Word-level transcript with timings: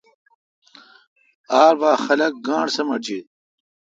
ار 1.61 1.73
بھا 1.81 1.91
خلق 2.05 2.33
گاݨڈ 2.47 2.67
سمٹ 2.75 2.99
جیت۔ 3.05 3.25